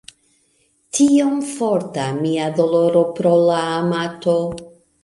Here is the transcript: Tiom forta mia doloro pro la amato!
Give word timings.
Tiom 0.99 1.35
forta 1.51 2.09
mia 2.23 2.49
doloro 2.59 3.07
pro 3.21 3.39
la 3.47 3.63
amato! 3.79 4.41